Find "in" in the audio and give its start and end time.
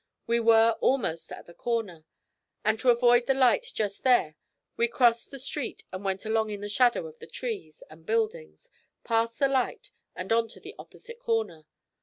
6.49-6.61